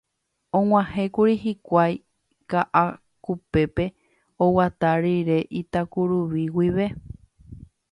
Og̃uahẽkuri 0.59 1.35
hikuái 1.43 1.93
Ka'akupépe 2.53 3.85
oguata 4.47 4.91
rire 5.05 5.39
Itakuruvi 5.63 6.43
guive 6.57 6.87